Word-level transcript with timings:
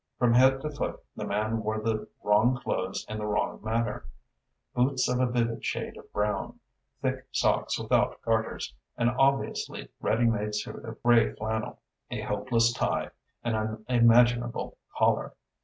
From 0.17 0.33
head 0.33 0.61
to 0.61 0.71
foot 0.71 0.99
the 1.15 1.27
man 1.27 1.61
wore 1.61 1.79
the 1.79 2.07
wrong 2.23 2.57
clothes 2.57 3.05
in 3.07 3.19
the 3.19 3.27
wrong 3.27 3.59
manner, 3.63 4.05
boots 4.73 5.07
of 5.07 5.19
a 5.19 5.27
vivid 5.27 5.63
shade 5.63 5.95
of 5.95 6.11
brown, 6.11 6.59
thick 7.03 7.27
socks 7.31 7.77
without 7.79 8.19
garters, 8.23 8.73
an 8.97 9.09
obviously 9.09 9.89
ready 9.99 10.25
made 10.25 10.55
suit 10.55 10.83
of 10.85 11.03
grey 11.03 11.31
flannel, 11.35 11.81
a 12.09 12.19
hopeless 12.21 12.73
tie, 12.73 13.11
an 13.43 13.53
unimaginable 13.87 14.75
collar. 14.97 15.33